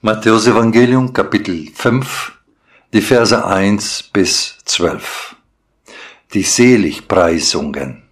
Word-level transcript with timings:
Matthäus 0.00 0.46
Evangelium 0.46 1.12
Kapitel 1.12 1.70
5, 1.74 2.30
die 2.92 3.00
Verse 3.00 3.44
1 3.44 4.10
bis 4.12 4.56
12. 4.64 5.34
Die 6.34 6.44
Seligpreisungen. 6.44 8.07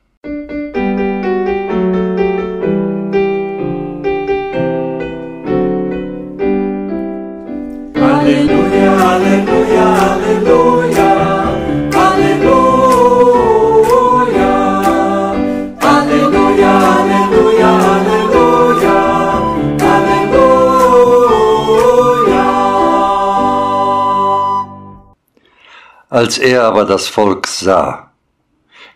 Als 26.26 26.38
er 26.38 26.64
aber 26.64 26.84
das 26.84 27.06
Volk 27.06 27.46
sah, 27.46 28.10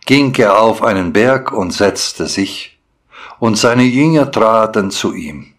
ging 0.05 0.35
er 0.35 0.59
auf 0.59 0.83
einen 0.83 1.13
Berg 1.13 1.53
und 1.53 1.71
setzte 1.71 2.27
sich, 2.27 2.77
und 3.39 3.57
seine 3.57 3.85
Jünger 3.85 4.33
traten 4.33 4.91
zu 4.91 5.15
ihm. 5.15 5.55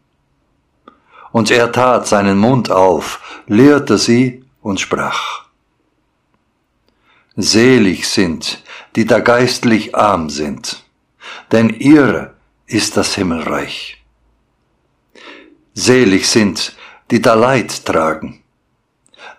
Und 1.31 1.49
er 1.49 1.71
tat 1.71 2.09
seinen 2.09 2.37
Mund 2.37 2.69
auf, 2.69 3.39
lehrte 3.47 3.97
sie 3.97 4.43
und 4.61 4.81
sprach. 4.81 5.45
Selig 7.37 8.05
sind, 8.09 8.61
die 8.97 9.05
da 9.05 9.19
geistlich 9.19 9.95
arm 9.95 10.29
sind, 10.29 10.83
denn 11.53 11.69
ihre 11.69 12.33
ist 12.67 12.97
das 12.97 13.15
Himmelreich. 13.15 14.03
Selig 15.73 16.27
sind, 16.27 16.75
die 17.11 17.21
da 17.21 17.33
Leid 17.33 17.85
tragen, 17.85 18.43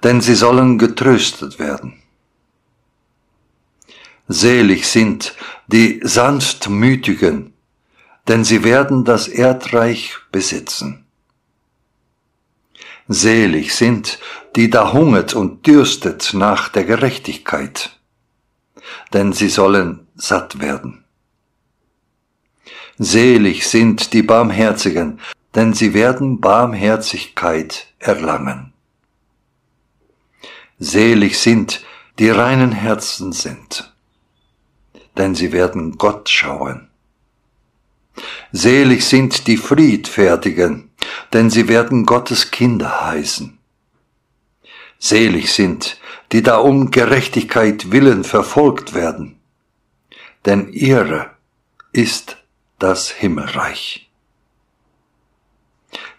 denn 0.02 0.22
sie 0.22 0.34
sollen 0.34 0.78
getröstet 0.78 1.58
werden. 1.58 2.01
Selig 4.32 4.86
sind 4.86 5.34
die 5.66 6.00
sanftmütigen, 6.02 7.52
denn 8.28 8.44
sie 8.44 8.64
werden 8.64 9.04
das 9.04 9.28
Erdreich 9.28 10.16
besitzen. 10.30 11.04
Selig 13.08 13.74
sind, 13.74 14.18
die 14.56 14.70
da 14.70 14.94
hungert 14.94 15.34
und 15.34 15.66
dürstet 15.66 16.32
nach 16.32 16.70
der 16.70 16.84
Gerechtigkeit, 16.84 17.98
denn 19.12 19.34
sie 19.34 19.50
sollen 19.50 20.06
satt 20.14 20.60
werden. 20.60 21.04
Selig 22.96 23.66
sind 23.68 24.14
die 24.14 24.22
Barmherzigen, 24.22 25.20
denn 25.54 25.74
sie 25.74 25.92
werden 25.92 26.40
Barmherzigkeit 26.40 27.88
erlangen. 27.98 28.72
Selig 30.78 31.38
sind, 31.38 31.84
die 32.18 32.30
reinen 32.30 32.72
Herzen 32.72 33.32
sind, 33.32 33.91
denn 35.16 35.34
sie 35.34 35.52
werden 35.52 35.98
Gott 35.98 36.28
schauen. 36.28 36.88
Selig 38.52 39.04
sind 39.04 39.46
die 39.46 39.56
Friedfertigen, 39.56 40.90
denn 41.32 41.50
sie 41.50 41.68
werden 41.68 42.04
Gottes 42.04 42.50
Kinder 42.50 43.06
heißen. 43.06 43.58
Selig 44.98 45.52
sind, 45.52 45.98
die 46.30 46.42
da 46.42 46.58
um 46.58 46.90
Gerechtigkeit 46.90 47.90
willen 47.90 48.24
verfolgt 48.24 48.94
werden, 48.94 49.40
denn 50.44 50.72
ihre 50.72 51.30
ist 51.92 52.36
das 52.78 53.10
Himmelreich. 53.10 54.10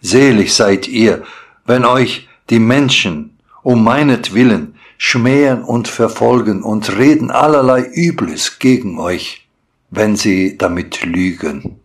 Selig 0.02 0.54
seid 0.54 0.88
ihr, 0.88 1.24
wenn 1.66 1.86
euch 1.86 2.28
die 2.50 2.60
Menschen 2.60 3.40
um 3.62 3.84
meinetwillen 3.84 4.73
schmähen 5.06 5.64
und 5.64 5.90
verfolgen 5.90 6.64
und 6.64 6.98
reden 6.98 7.30
allerlei 7.30 7.82
Übles 7.94 8.58
gegen 8.58 8.98
euch, 9.00 9.46
wenn 9.90 10.16
sie 10.16 10.58
damit 10.58 11.04
lügen. 11.04 11.82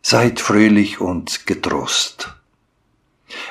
Seid 0.00 0.40
fröhlich 0.40 1.02
und 1.02 1.46
getrost. 1.46 2.34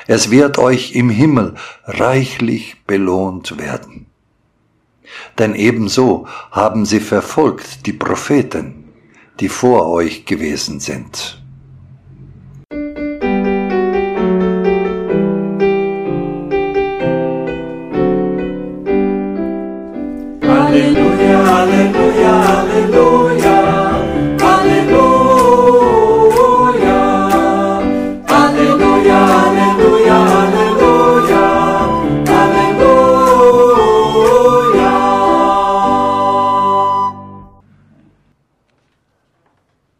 Es 0.08 0.32
wird 0.32 0.58
euch 0.58 0.96
im 0.96 1.08
Himmel 1.08 1.54
reichlich 1.84 2.82
belohnt 2.84 3.58
werden. 3.58 4.06
Denn 5.38 5.54
ebenso 5.54 6.26
haben 6.50 6.84
sie 6.84 7.00
verfolgt 7.00 7.86
die 7.86 7.92
Propheten, 7.92 8.92
die 9.38 9.48
vor 9.48 9.86
euch 9.86 10.26
gewesen 10.26 10.80
sind. 10.80 11.40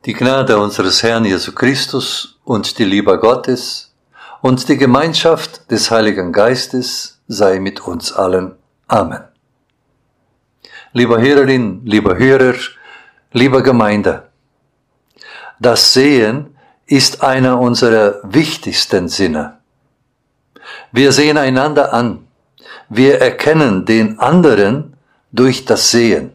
Die 0.07 0.13
Gnade 0.13 0.57
unseres 0.57 1.03
Herrn 1.03 1.25
Jesu 1.25 1.51
Christus 1.51 2.39
und 2.45 2.79
die 2.79 2.85
Liebe 2.85 3.19
Gottes 3.19 3.93
und 4.41 4.69
die 4.69 4.77
Gemeinschaft 4.77 5.69
des 5.69 5.91
Heiligen 5.91 6.33
Geistes 6.33 7.19
sei 7.27 7.59
mit 7.59 7.81
uns 7.81 8.13
allen. 8.13 8.55
Amen. 8.87 9.25
Lieber 10.93 11.21
Hörerin, 11.21 11.81
lieber 11.85 12.17
Hörer, 12.17 12.55
lieber 13.33 13.65
Gemeinde, 13.65 14.29
das 15.59 15.93
Sehen 15.93 16.57
ist 16.87 17.25
einer 17.25 17.59
unserer 17.59 18.21
wichtigsten 18.23 19.09
Sinne. 19.09 19.59
Wir 20.93 21.11
sehen 21.11 21.37
einander 21.37 21.93
an. 21.93 22.29
Wir 22.89 23.21
erkennen 23.21 23.85
den 23.85 24.21
anderen 24.21 24.97
durch 25.33 25.65
das 25.65 25.91
Sehen. 25.91 26.31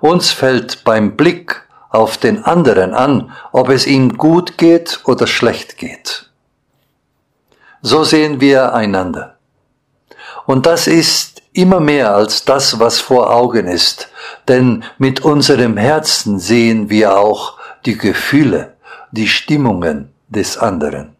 Uns 0.00 0.30
fällt 0.30 0.82
beim 0.84 1.14
Blick 1.14 1.67
auf 1.90 2.18
den 2.18 2.44
anderen 2.44 2.94
an, 2.94 3.32
ob 3.52 3.68
es 3.70 3.86
ihm 3.86 4.16
gut 4.16 4.58
geht 4.58 5.00
oder 5.04 5.26
schlecht 5.26 5.78
geht. 5.78 6.30
So 7.82 8.04
sehen 8.04 8.40
wir 8.40 8.74
einander. 8.74 9.36
Und 10.46 10.66
das 10.66 10.86
ist 10.86 11.42
immer 11.52 11.80
mehr 11.80 12.14
als 12.14 12.44
das, 12.44 12.78
was 12.78 13.00
vor 13.00 13.30
Augen 13.30 13.66
ist, 13.66 14.08
denn 14.48 14.84
mit 14.98 15.20
unserem 15.24 15.76
Herzen 15.76 16.38
sehen 16.38 16.90
wir 16.90 17.18
auch 17.18 17.58
die 17.84 17.96
Gefühle, 17.96 18.76
die 19.12 19.28
Stimmungen 19.28 20.12
des 20.28 20.58
anderen. 20.58 21.16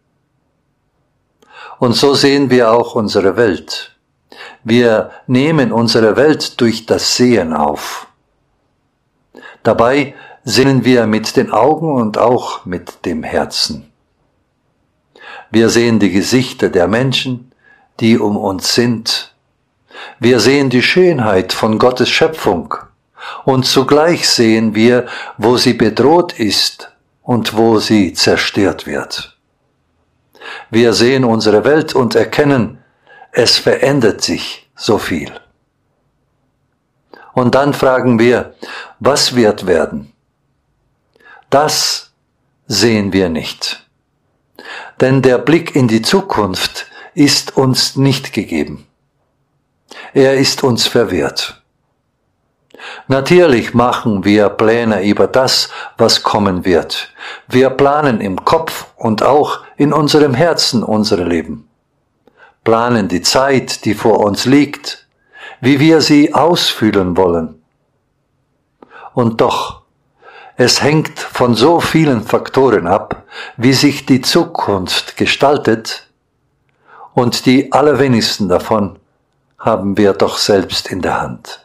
Und 1.78 1.94
so 1.94 2.14
sehen 2.14 2.50
wir 2.50 2.72
auch 2.72 2.94
unsere 2.94 3.36
Welt. 3.36 3.92
Wir 4.64 5.10
nehmen 5.26 5.72
unsere 5.72 6.16
Welt 6.16 6.60
durch 6.60 6.86
das 6.86 7.16
Sehen 7.16 7.52
auf. 7.52 8.08
Dabei 9.62 10.14
sehen 10.50 10.82
wir 10.82 11.06
mit 11.06 11.36
den 11.36 11.50
Augen 11.50 11.92
und 11.92 12.16
auch 12.16 12.64
mit 12.64 13.04
dem 13.04 13.22
Herzen. 13.22 13.92
Wir 15.50 15.68
sehen 15.68 15.98
die 15.98 16.10
Gesichter 16.10 16.70
der 16.70 16.88
Menschen, 16.88 17.52
die 18.00 18.18
um 18.18 18.38
uns 18.38 18.74
sind. 18.74 19.34
Wir 20.18 20.40
sehen 20.40 20.70
die 20.70 20.80
Schönheit 20.80 21.52
von 21.52 21.78
Gottes 21.78 22.08
Schöpfung 22.08 22.74
und 23.44 23.66
zugleich 23.66 24.26
sehen 24.26 24.74
wir, 24.74 25.06
wo 25.36 25.58
sie 25.58 25.74
bedroht 25.74 26.32
ist 26.32 26.92
und 27.20 27.54
wo 27.54 27.78
sie 27.78 28.14
zerstört 28.14 28.86
wird. 28.86 29.36
Wir 30.70 30.94
sehen 30.94 31.24
unsere 31.24 31.64
Welt 31.64 31.94
und 31.94 32.14
erkennen, 32.14 32.78
es 33.32 33.58
verändert 33.58 34.22
sich 34.22 34.70
so 34.74 34.96
viel. 34.96 35.30
Und 37.34 37.54
dann 37.54 37.74
fragen 37.74 38.18
wir, 38.18 38.54
was 38.98 39.36
wird 39.36 39.66
werden? 39.66 40.14
Das 41.50 42.12
sehen 42.66 43.12
wir 43.12 43.28
nicht. 43.28 43.86
Denn 45.00 45.22
der 45.22 45.38
Blick 45.38 45.74
in 45.74 45.88
die 45.88 46.02
Zukunft 46.02 46.86
ist 47.14 47.56
uns 47.56 47.96
nicht 47.96 48.32
gegeben. 48.32 48.86
Er 50.12 50.34
ist 50.34 50.62
uns 50.62 50.86
verwehrt. 50.86 51.62
Natürlich 53.08 53.74
machen 53.74 54.24
wir 54.24 54.50
Pläne 54.50 55.04
über 55.04 55.26
das, 55.26 55.70
was 55.96 56.22
kommen 56.22 56.64
wird. 56.64 57.12
Wir 57.48 57.70
planen 57.70 58.20
im 58.20 58.44
Kopf 58.44 58.86
und 58.96 59.22
auch 59.22 59.60
in 59.76 59.92
unserem 59.92 60.34
Herzen 60.34 60.82
unser 60.82 61.24
Leben. 61.24 61.68
Planen 62.64 63.08
die 63.08 63.22
Zeit, 63.22 63.84
die 63.84 63.94
vor 63.94 64.20
uns 64.20 64.44
liegt, 64.44 65.08
wie 65.60 65.80
wir 65.80 66.00
sie 66.00 66.34
ausfüllen 66.34 67.16
wollen. 67.16 67.62
Und 69.14 69.40
doch, 69.40 69.82
es 70.60 70.82
hängt 70.82 71.20
von 71.20 71.54
so 71.54 71.78
vielen 71.78 72.24
Faktoren 72.24 72.88
ab, 72.88 73.22
wie 73.56 73.72
sich 73.72 74.06
die 74.06 74.20
Zukunft 74.20 75.16
gestaltet, 75.16 76.08
und 77.14 77.46
die 77.46 77.72
allerwenigsten 77.72 78.48
davon 78.48 78.98
haben 79.56 79.96
wir 79.96 80.14
doch 80.14 80.36
selbst 80.36 80.90
in 80.90 81.00
der 81.00 81.20
Hand. 81.20 81.64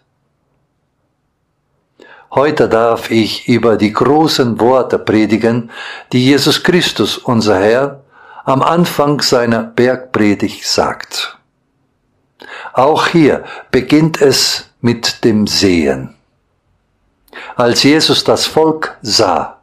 Heute 2.29 2.69
darf 2.69 3.09
ich 3.09 3.47
über 3.47 3.77
die 3.77 3.93
großen 3.93 4.59
Worte 4.59 4.99
predigen, 4.99 5.71
die 6.11 6.25
Jesus 6.25 6.63
Christus, 6.63 7.17
unser 7.17 7.59
Herr, 7.59 8.01
am 8.45 8.61
Anfang 8.61 9.21
seiner 9.21 9.63
Bergpredigt 9.63 10.65
sagt. 10.67 11.37
Auch 12.73 13.07
hier 13.07 13.43
beginnt 13.71 14.21
es 14.21 14.69
mit 14.81 15.23
dem 15.23 15.47
Sehen. 15.47 16.15
Als 17.55 17.83
Jesus 17.83 18.23
das 18.23 18.45
Volk 18.45 18.97
sah, 19.01 19.57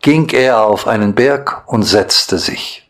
ging 0.00 0.28
er 0.30 0.64
auf 0.64 0.86
einen 0.86 1.14
Berg 1.14 1.64
und 1.66 1.82
setzte 1.82 2.38
sich. 2.38 2.88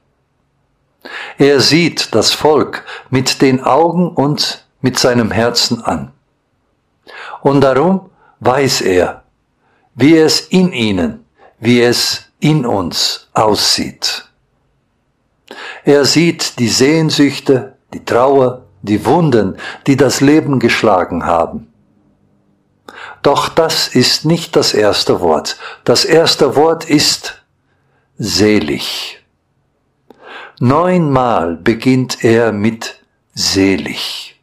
Er 1.38 1.60
sieht 1.60 2.14
das 2.14 2.32
Volk 2.32 2.84
mit 3.10 3.42
den 3.42 3.62
Augen 3.62 4.08
und 4.08 4.66
mit 4.80 4.98
seinem 4.98 5.30
Herzen 5.30 5.82
an. 5.82 6.12
Und 7.40 7.60
darum 7.60 8.10
weiß 8.40 8.82
er, 8.82 9.22
wie 9.94 10.16
es 10.16 10.40
in 10.40 10.72
ihnen, 10.72 11.24
wie 11.58 11.82
es 11.82 12.30
in 12.40 12.64
uns 12.66 13.28
aussieht. 13.34 14.28
Er 15.84 16.04
sieht 16.04 16.58
die 16.58 16.68
Sehnsüchte, 16.68 17.76
die 17.92 18.04
Trauer, 18.04 18.62
die 18.82 19.04
Wunden, 19.04 19.56
die 19.86 19.96
das 19.96 20.20
Leben 20.20 20.58
geschlagen 20.58 21.24
haben. 21.24 21.71
Doch 23.22 23.48
das 23.48 23.88
ist 23.88 24.24
nicht 24.24 24.56
das 24.56 24.74
erste 24.74 25.20
Wort. 25.20 25.56
Das 25.84 26.04
erste 26.04 26.56
Wort 26.56 26.88
ist 26.88 27.42
selig. 28.18 29.20
Neunmal 30.58 31.56
beginnt 31.56 32.24
er 32.24 32.52
mit 32.52 33.00
selig. 33.34 34.40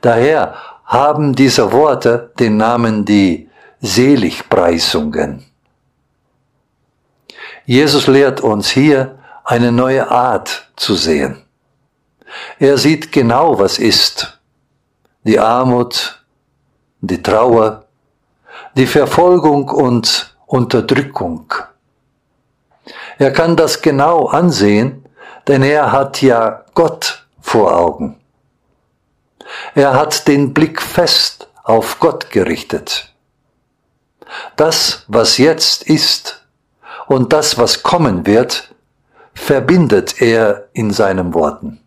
Daher 0.00 0.54
haben 0.84 1.34
diese 1.34 1.72
Worte 1.72 2.32
den 2.38 2.56
Namen 2.56 3.04
die 3.04 3.48
Seligpreisungen. 3.80 5.46
Jesus 7.64 8.06
lehrt 8.06 8.40
uns 8.40 8.70
hier 8.70 9.18
eine 9.44 9.72
neue 9.72 10.10
Art 10.10 10.68
zu 10.76 10.94
sehen. 10.94 11.44
Er 12.58 12.78
sieht 12.78 13.12
genau, 13.12 13.58
was 13.58 13.78
ist. 13.78 14.38
Die 15.24 15.38
Armut, 15.38 16.19
die 17.00 17.22
Trauer, 17.22 17.84
die 18.76 18.86
Verfolgung 18.86 19.68
und 19.68 20.36
Unterdrückung. 20.46 21.52
Er 23.18 23.32
kann 23.32 23.56
das 23.56 23.82
genau 23.82 24.26
ansehen, 24.26 25.04
denn 25.46 25.62
er 25.62 25.92
hat 25.92 26.22
ja 26.22 26.64
Gott 26.74 27.26
vor 27.40 27.76
Augen. 27.76 28.20
Er 29.74 29.94
hat 29.94 30.28
den 30.28 30.54
Blick 30.54 30.80
fest 30.80 31.48
auf 31.64 31.98
Gott 31.98 32.30
gerichtet. 32.30 33.12
Das, 34.56 35.04
was 35.08 35.38
jetzt 35.38 35.82
ist 35.82 36.46
und 37.06 37.32
das, 37.32 37.58
was 37.58 37.82
kommen 37.82 38.26
wird, 38.26 38.74
verbindet 39.34 40.20
er 40.20 40.68
in 40.72 40.92
seinen 40.92 41.34
Worten. 41.34 41.80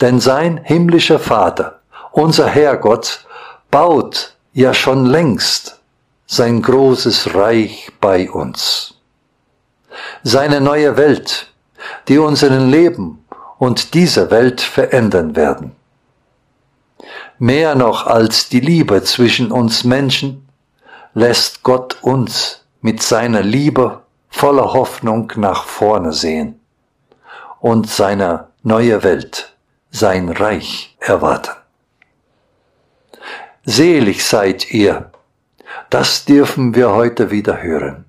Denn 0.00 0.20
sein 0.20 0.60
himmlischer 0.62 1.18
Vater, 1.18 1.80
unser 2.12 2.46
Herrgott, 2.46 3.26
baut 3.70 4.34
ja 4.52 4.74
schon 4.74 5.06
längst 5.06 5.80
sein 6.26 6.62
großes 6.62 7.34
Reich 7.34 7.90
bei 8.00 8.30
uns. 8.30 8.94
Seine 10.22 10.60
neue 10.60 10.96
Welt, 10.96 11.52
die 12.08 12.18
unseren 12.18 12.70
Leben 12.70 13.24
und 13.58 13.94
diese 13.94 14.30
Welt 14.30 14.60
verändern 14.60 15.36
werden 15.36 15.76
mehr 17.38 17.74
noch 17.74 18.06
als 18.06 18.48
die 18.48 18.60
Liebe 18.60 19.02
zwischen 19.02 19.52
uns 19.52 19.84
Menschen, 19.84 20.48
lässt 21.14 21.62
Gott 21.62 22.02
uns 22.02 22.64
mit 22.80 23.02
seiner 23.02 23.42
Liebe 23.42 24.02
voller 24.28 24.72
Hoffnung 24.72 25.32
nach 25.36 25.64
vorne 25.64 26.12
sehen 26.12 26.60
und 27.60 27.88
seine 27.88 28.48
neue 28.62 29.02
Welt, 29.02 29.54
sein 29.90 30.28
Reich 30.28 30.96
erwarten. 31.00 31.65
Selig 33.68 34.24
seid 34.24 34.70
ihr, 34.70 35.10
das 35.90 36.24
dürfen 36.24 36.76
wir 36.76 36.92
heute 36.92 37.32
wieder 37.32 37.60
hören. 37.60 38.04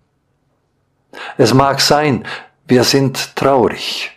Es 1.36 1.52
mag 1.52 1.82
sein, 1.82 2.28
wir 2.68 2.84
sind 2.84 3.36
traurig, 3.36 4.12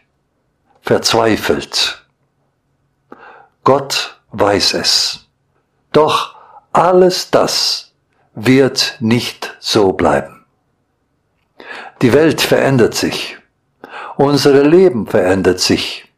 verzweifelt. 0.82 2.04
Gott 3.64 4.20
weiß 4.32 4.74
es. 4.74 5.26
Doch 5.92 6.36
alles 6.72 7.30
das 7.30 7.92
wird 8.34 8.96
nicht 9.00 9.56
so 9.60 9.94
bleiben. 9.94 10.44
Die 12.02 12.12
Welt 12.12 12.42
verändert 12.42 12.94
sich. 12.94 13.38
Unser 14.16 14.62
Leben 14.62 15.06
verändert 15.06 15.60
sich. 15.60 16.09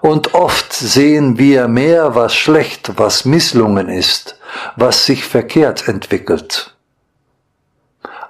Und 0.00 0.34
oft 0.34 0.72
sehen 0.72 1.38
wir 1.38 1.66
mehr, 1.66 2.14
was 2.14 2.34
schlecht, 2.34 2.92
was 2.98 3.24
misslungen 3.24 3.88
ist, 3.88 4.38
was 4.76 5.06
sich 5.06 5.24
verkehrt 5.24 5.88
entwickelt. 5.88 6.76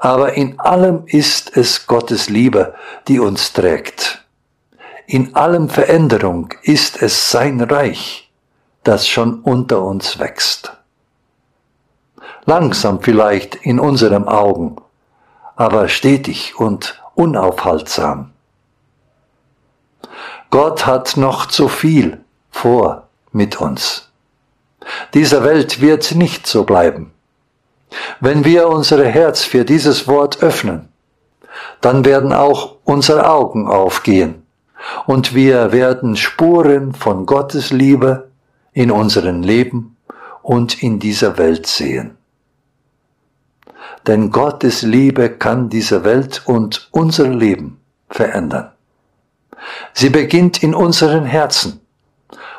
Aber 0.00 0.34
in 0.34 0.58
allem 0.60 1.02
ist 1.06 1.56
es 1.56 1.86
Gottes 1.86 2.30
Liebe, 2.30 2.74
die 3.08 3.18
uns 3.18 3.52
trägt. 3.52 4.24
In 5.06 5.34
allem 5.34 5.68
Veränderung 5.68 6.54
ist 6.62 7.02
es 7.02 7.30
sein 7.30 7.60
Reich, 7.60 8.30
das 8.84 9.08
schon 9.08 9.40
unter 9.40 9.82
uns 9.82 10.18
wächst. 10.18 10.72
Langsam 12.44 13.02
vielleicht 13.02 13.56
in 13.56 13.80
unseren 13.80 14.26
Augen, 14.28 14.76
aber 15.56 15.88
stetig 15.88 16.58
und 16.58 17.02
unaufhaltsam. 17.14 18.30
Gott 20.50 20.86
hat 20.86 21.16
noch 21.16 21.46
zu 21.46 21.68
viel 21.68 22.24
vor 22.50 23.08
mit 23.32 23.60
uns. 23.60 24.10
Diese 25.12 25.44
Welt 25.44 25.80
wird 25.80 26.14
nicht 26.14 26.46
so 26.46 26.64
bleiben. 26.64 27.12
Wenn 28.20 28.44
wir 28.44 28.68
unser 28.68 29.04
Herz 29.04 29.44
für 29.44 29.64
dieses 29.64 30.08
Wort 30.08 30.42
öffnen, 30.42 30.88
dann 31.80 32.04
werden 32.04 32.32
auch 32.32 32.76
unsere 32.84 33.28
Augen 33.28 33.68
aufgehen 33.68 34.46
und 35.06 35.34
wir 35.34 35.72
werden 35.72 36.16
Spuren 36.16 36.94
von 36.94 37.26
Gottes 37.26 37.70
Liebe 37.70 38.30
in 38.72 38.90
unserem 38.90 39.42
Leben 39.42 39.96
und 40.42 40.82
in 40.82 40.98
dieser 40.98 41.36
Welt 41.36 41.66
sehen. 41.66 42.16
Denn 44.06 44.30
Gottes 44.30 44.82
Liebe 44.82 45.28
kann 45.28 45.68
diese 45.68 46.04
Welt 46.04 46.42
und 46.46 46.88
unser 46.92 47.28
Leben 47.28 47.80
verändern. 48.08 48.70
Sie 49.92 50.10
beginnt 50.10 50.62
in 50.62 50.74
unseren 50.74 51.24
Herzen 51.24 51.80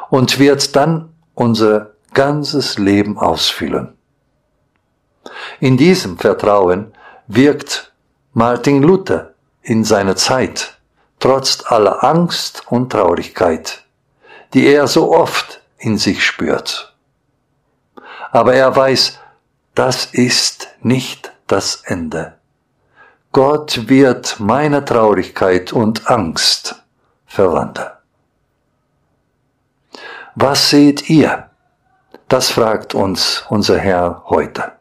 und 0.10 0.40
wird 0.40 0.76
dann 0.76 1.14
unser 1.34 1.92
ganzes 2.14 2.78
Leben 2.78 3.18
ausfüllen. 3.18 3.94
In 5.60 5.78
diesem 5.78 6.18
Vertrauen 6.18 6.94
wirkt 7.28 7.92
Martin 8.34 8.82
Luther 8.82 9.34
in 9.62 9.84
seiner 9.84 10.16
Zeit, 10.16 10.78
trotz 11.20 11.64
aller 11.68 12.04
Angst 12.04 12.64
und 12.68 12.92
Traurigkeit, 12.92 13.84
die 14.54 14.66
er 14.68 14.88
so 14.88 15.14
oft 15.14 15.62
in 15.78 15.98
sich 15.98 16.26
spürt. 16.26 16.96
Aber 18.32 18.54
er 18.54 18.76
weiß, 18.76 19.20
das 19.76 20.06
ist 20.06 20.70
nicht 20.82 21.32
das 21.48 21.82
Ende. 21.86 22.36
Gott 23.32 23.88
wird 23.88 24.40
meine 24.40 24.84
Traurigkeit 24.84 25.72
und 25.72 26.10
Angst 26.10 26.82
verwandeln. 27.30 27.88
Was 30.36 30.70
seht 30.70 31.10
ihr? 31.10 31.50
Das 32.28 32.50
fragt 32.50 32.94
uns 32.94 33.46
unser 33.50 33.80
Herr 33.80 34.24
heute. 34.26 34.74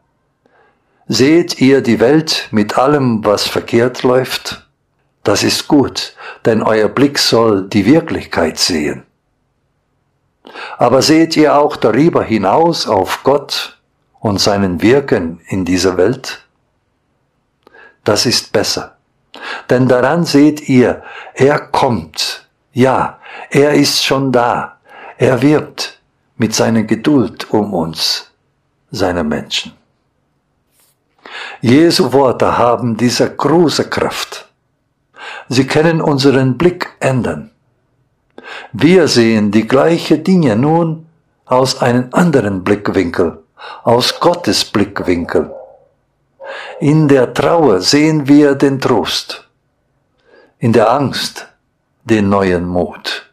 Seht 1.07 1.59
ihr 1.59 1.81
die 1.81 1.99
Welt 1.99 2.49
mit 2.51 2.77
allem, 2.77 3.23
was 3.25 3.47
verkehrt 3.47 4.03
läuft? 4.03 4.67
Das 5.23 5.43
ist 5.43 5.67
gut, 5.67 6.15
denn 6.45 6.61
euer 6.61 6.89
Blick 6.89 7.17
soll 7.17 7.67
die 7.67 7.85
Wirklichkeit 7.85 8.57
sehen. 8.57 9.05
Aber 10.77 11.01
seht 11.01 11.35
ihr 11.35 11.55
auch 11.55 11.75
darüber 11.75 12.23
hinaus 12.23 12.87
auf 12.87 13.23
Gott 13.23 13.79
und 14.19 14.39
seinen 14.39 14.81
Wirken 14.81 15.41
in 15.47 15.65
dieser 15.65 15.97
Welt? 15.97 16.45
Das 18.03 18.25
ist 18.25 18.51
besser. 18.51 18.98
Denn 19.69 19.87
daran 19.87 20.25
seht 20.25 20.67
ihr, 20.69 21.03
er 21.33 21.59
kommt. 21.59 22.47
Ja, 22.73 23.19
er 23.49 23.73
ist 23.73 24.03
schon 24.03 24.31
da. 24.31 24.77
Er 25.17 25.41
wirbt 25.41 25.99
mit 26.37 26.55
seiner 26.55 26.83
Geduld 26.83 27.51
um 27.51 27.73
uns, 27.73 28.31
seine 28.91 29.23
Menschen. 29.23 29.73
Jesu 31.61 32.13
Worte 32.13 32.57
haben 32.57 32.95
diese 32.95 33.29
große 33.29 33.89
Kraft. 33.89 34.47
Sie 35.49 35.67
können 35.67 36.01
unseren 36.01 36.57
Blick 36.57 36.89
ändern. 36.99 37.51
Wir 38.71 39.07
sehen 39.07 39.51
die 39.51 39.67
gleichen 39.67 40.23
Dinge 40.23 40.55
nun 40.55 41.07
aus 41.45 41.81
einem 41.81 42.09
anderen 42.11 42.63
Blickwinkel, 42.63 43.43
aus 43.83 44.19
Gottes 44.19 44.63
Blickwinkel. 44.63 45.51
In 46.79 47.07
der 47.07 47.33
Trauer 47.33 47.81
sehen 47.81 48.27
wir 48.27 48.55
den 48.55 48.79
Trost, 48.79 49.47
in 50.57 50.73
der 50.73 50.91
Angst 50.91 51.47
den 52.03 52.29
neuen 52.29 52.65
Mut. 52.65 53.31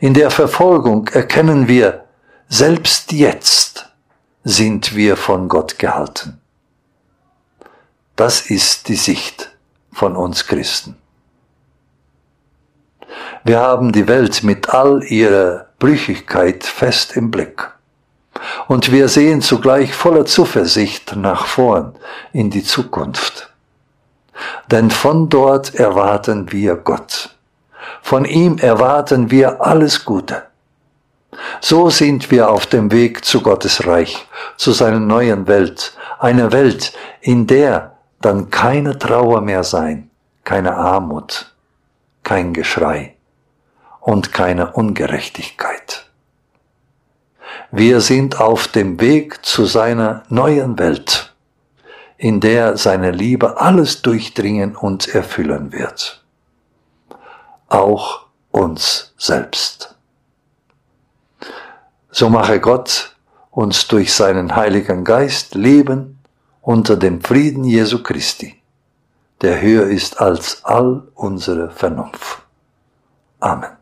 In 0.00 0.14
der 0.14 0.30
Verfolgung 0.30 1.08
erkennen 1.08 1.68
wir, 1.68 2.04
selbst 2.48 3.12
jetzt 3.12 3.88
sind 4.44 4.94
wir 4.96 5.16
von 5.16 5.48
Gott 5.48 5.78
gehalten. 5.78 6.40
Das 8.16 8.50
ist 8.50 8.88
die 8.88 8.96
Sicht 8.96 9.56
von 9.92 10.16
uns 10.16 10.46
Christen. 10.46 10.96
Wir 13.44 13.60
haben 13.60 13.92
die 13.92 14.06
Welt 14.06 14.42
mit 14.42 14.68
all 14.68 15.02
ihrer 15.04 15.68
Brüchigkeit 15.78 16.64
fest 16.64 17.16
im 17.16 17.30
Blick. 17.30 17.70
Und 18.68 18.92
wir 18.92 19.08
sehen 19.08 19.42
zugleich 19.42 19.94
voller 19.94 20.26
Zuversicht 20.26 21.16
nach 21.16 21.46
vorn 21.46 21.94
in 22.32 22.50
die 22.50 22.64
Zukunft. 22.64 23.50
Denn 24.70 24.90
von 24.90 25.28
dort 25.28 25.74
erwarten 25.74 26.50
wir 26.52 26.76
Gott. 26.76 27.36
Von 28.02 28.24
ihm 28.24 28.58
erwarten 28.58 29.30
wir 29.30 29.60
alles 29.60 30.04
Gute. 30.04 30.42
So 31.60 31.90
sind 31.90 32.30
wir 32.30 32.50
auf 32.50 32.66
dem 32.66 32.90
Weg 32.90 33.24
zu 33.24 33.40
Gottes 33.42 33.86
Reich, 33.86 34.26
zu 34.56 34.72
seiner 34.72 35.00
neuen 35.00 35.46
Welt, 35.46 35.96
einer 36.18 36.52
Welt, 36.52 36.92
in 37.20 37.46
der 37.46 37.96
dann 38.20 38.50
keine 38.50 38.98
Trauer 38.98 39.40
mehr 39.40 39.64
sein, 39.64 40.10
keine 40.44 40.74
Armut, 40.76 41.54
kein 42.22 42.52
Geschrei 42.52 43.16
und 44.00 44.32
keine 44.32 44.72
Ungerechtigkeit. 44.72 46.09
Wir 47.72 48.00
sind 48.00 48.40
auf 48.40 48.66
dem 48.66 49.00
Weg 49.00 49.44
zu 49.46 49.64
seiner 49.64 50.24
neuen 50.28 50.76
Welt, 50.78 51.32
in 52.16 52.40
der 52.40 52.76
seine 52.76 53.12
Liebe 53.12 53.60
alles 53.60 54.02
durchdringen 54.02 54.74
und 54.74 55.14
erfüllen 55.14 55.72
wird. 55.72 56.24
Auch 57.68 58.26
uns 58.50 59.14
selbst. 59.16 59.94
So 62.10 62.28
mache 62.28 62.58
Gott 62.58 63.14
uns 63.52 63.86
durch 63.86 64.12
seinen 64.12 64.56
Heiligen 64.56 65.04
Geist 65.04 65.54
leben 65.54 66.18
unter 66.62 66.96
dem 66.96 67.20
Frieden 67.20 67.62
Jesu 67.62 68.02
Christi, 68.02 68.60
der 69.42 69.60
höher 69.60 69.86
ist 69.86 70.20
als 70.20 70.64
all 70.64 71.06
unsere 71.14 71.70
Vernunft. 71.70 72.42
Amen. 73.38 73.79